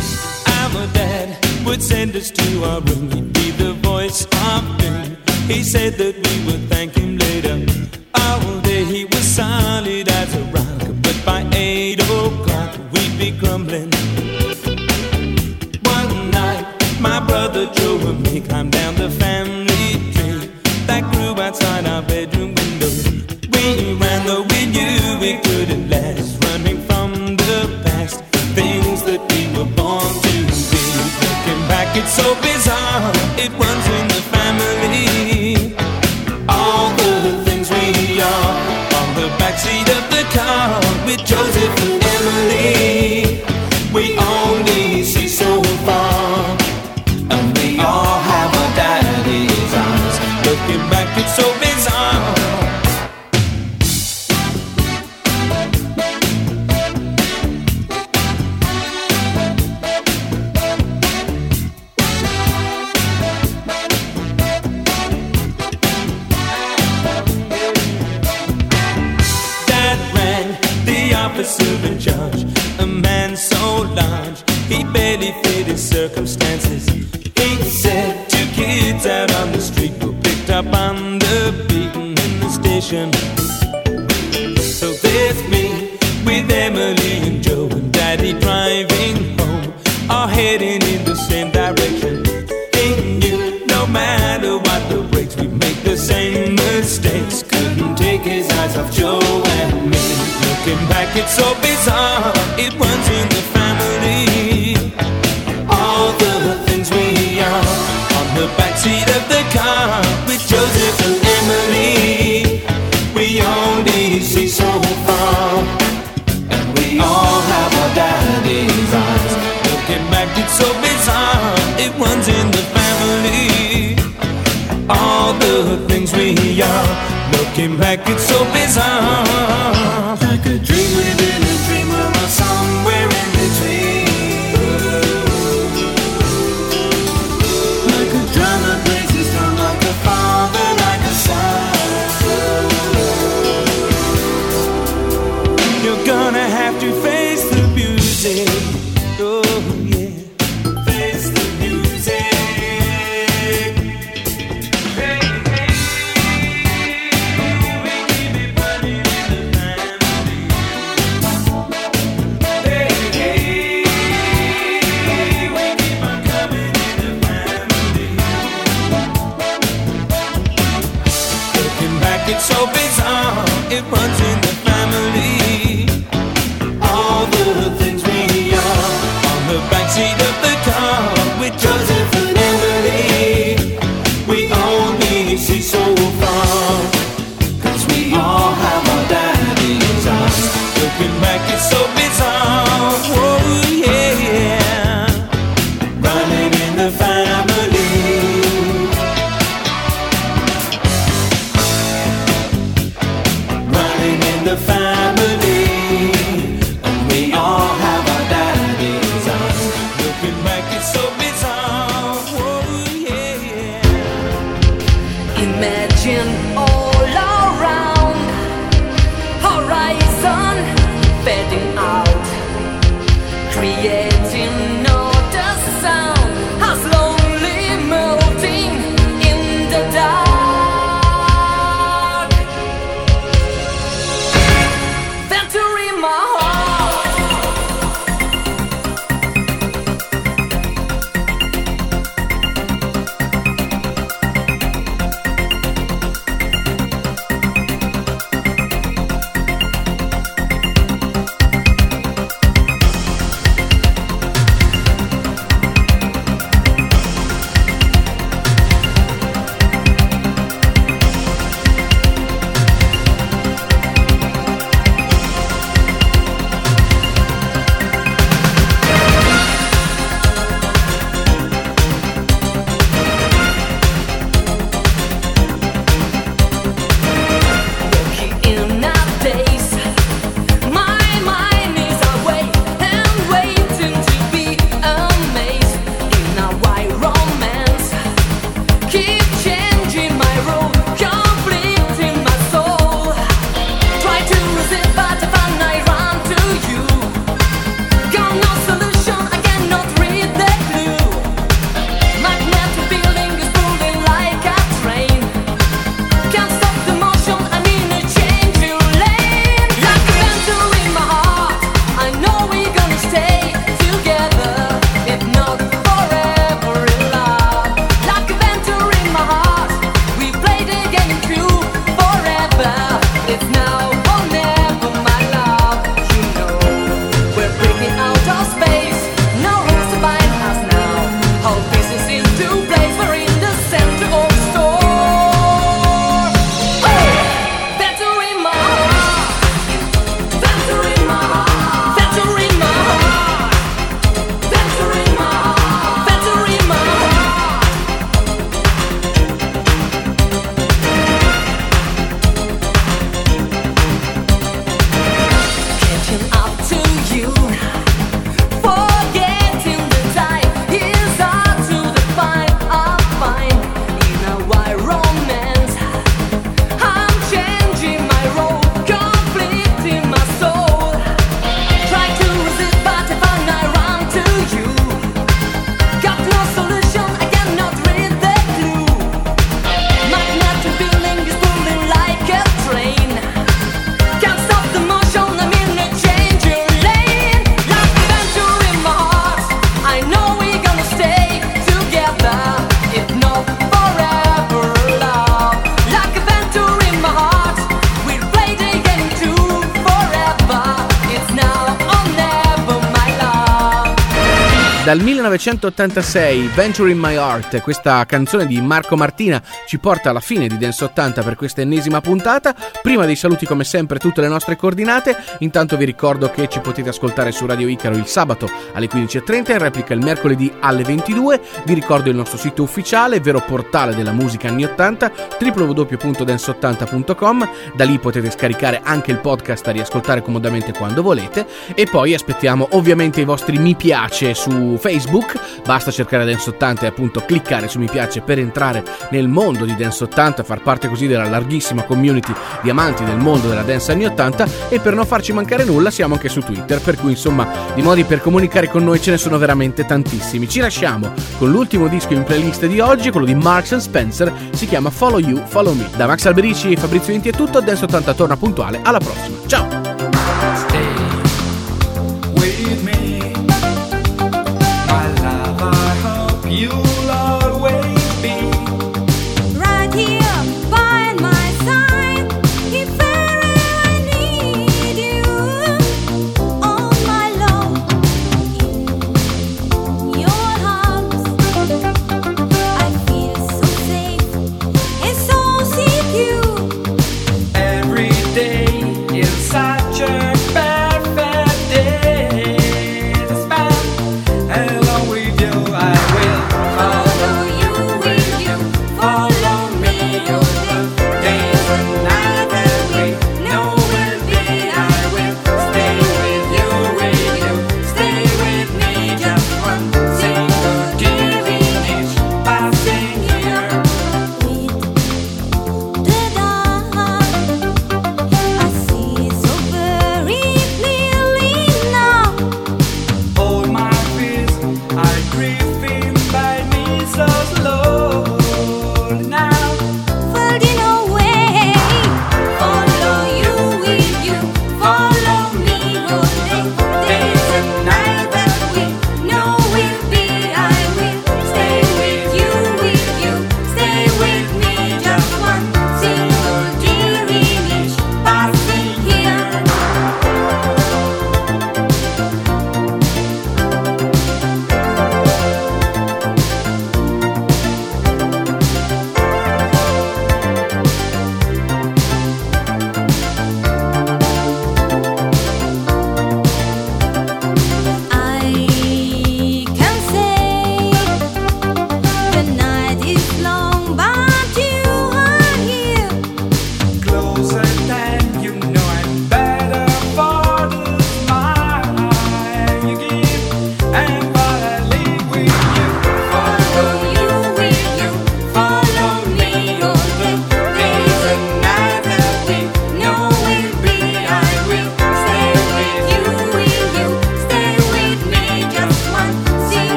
1986 405.33 406.51
Venture 406.53 406.91
in 406.91 406.99
My 406.99 407.15
Heart, 407.15 407.61
questa 407.61 408.05
canzone 408.05 408.45
di 408.45 408.61
Marco 408.61 408.95
Martina 408.95 409.41
ci 409.65 409.79
porta 409.79 410.11
alla 410.11 410.19
fine 410.19 410.47
di 410.47 410.59
Dance 410.59 410.83
80 410.83 411.23
per 411.23 411.35
questa 411.35 411.61
ennesima 411.61 412.01
puntata. 412.01 412.53
Prima 412.83 413.05
dei 413.05 413.15
saluti 413.15 413.47
come 413.47 413.63
sempre 413.63 413.97
tutte 413.97 414.21
le 414.21 414.27
nostre 414.27 414.55
coordinate, 414.55 415.17
intanto 415.39 415.75
vi 415.75 415.85
ricordo 415.85 416.29
che 416.29 416.47
ci 416.47 416.59
potete 416.59 416.89
ascoltare 416.89 417.31
su 417.31 417.47
Radio 417.47 417.67
Icaro 417.67 417.95
il 417.95 418.05
sabato 418.05 418.47
alle 418.73 418.87
15.30 418.87 419.47
e 419.47 419.57
replica 419.57 419.95
il 419.95 420.03
mercoledì 420.03 420.53
alle 420.59 420.83
22. 420.83 421.41
Vi 421.65 421.73
ricordo 421.73 422.11
il 422.11 422.15
nostro 422.15 422.37
sito 422.37 422.61
ufficiale, 422.61 423.19
vero 423.19 423.41
portale 423.41 423.95
della 423.95 424.11
musica 424.11 424.49
anni 424.49 424.65
80, 424.65 425.11
www.dance80.com. 425.39 427.49
Da 427.73 427.85
lì 427.85 427.97
potete 427.97 428.29
scaricare 428.29 428.81
anche 428.83 429.09
il 429.09 429.17
podcast 429.17 429.67
a 429.67 429.71
riascoltare 429.71 430.21
comodamente 430.21 430.73
quando 430.73 431.01
volete 431.01 431.47
e 431.73 431.87
poi 431.89 432.13
aspettiamo 432.13 432.67
ovviamente 432.71 433.21
i 433.21 433.25
vostri 433.25 433.57
mi 433.57 433.73
piace 433.73 434.35
su 434.35 434.77
Facebook, 435.23 435.61
basta 435.65 435.91
cercare 435.91 436.25
Dance 436.25 436.49
80 436.49 436.85
e 436.85 436.87
appunto 436.87 437.23
cliccare 437.25 437.67
su 437.67 437.79
mi 437.79 437.89
piace 437.89 438.21
per 438.21 438.39
entrare 438.39 438.83
nel 439.11 439.27
mondo 439.27 439.65
di 439.65 439.75
Dance 439.75 440.03
80, 440.03 440.43
far 440.43 440.61
parte 440.61 440.87
così 440.87 441.07
della 441.07 441.27
larghissima 441.27 441.83
community 441.83 442.33
di 442.61 442.69
amanti 442.69 443.03
del 443.03 443.17
mondo 443.17 443.47
della 443.47 443.61
dance 443.61 443.91
anni 443.91 444.05
80 444.05 444.47
e 444.69 444.79
per 444.79 444.93
non 444.93 445.05
farci 445.05 445.33
mancare 445.33 445.63
nulla 445.63 445.89
siamo 445.89 446.15
anche 446.15 446.29
su 446.29 446.41
Twitter, 446.41 446.79
per 446.81 446.97
cui 446.97 447.11
insomma 447.11 447.47
di 447.73 447.81
modi 447.81 448.03
per 448.03 448.21
comunicare 448.21 448.69
con 448.69 448.83
noi 448.83 449.01
ce 449.01 449.11
ne 449.11 449.17
sono 449.17 449.37
veramente 449.37 449.85
tantissimi. 449.85 450.47
Ci 450.47 450.59
lasciamo 450.59 451.13
con 451.37 451.49
l'ultimo 451.49 451.87
disco 451.87 452.13
in 452.13 452.23
playlist 452.23 452.65
di 452.65 452.79
oggi, 452.79 453.09
quello 453.09 453.25
di 453.25 453.35
Marks 453.35 453.77
Spencer, 453.77 454.31
si 454.51 454.67
chiama 454.67 454.89
Follow 454.89 455.19
You, 455.19 455.41
Follow 455.45 455.73
Me. 455.73 455.89
Da 455.95 456.07
Max 456.07 456.25
Alberici 456.25 456.71
e 456.71 456.77
Fabrizio 456.77 457.13
Inti 457.13 457.29
è 457.29 457.33
tutto, 457.33 457.61
Dance 457.61 457.85
80 457.85 458.13
torna 458.13 458.37
puntuale, 458.37 458.79
alla 458.83 458.99
prossima. 458.99 459.37
Ciao! 459.47 459.92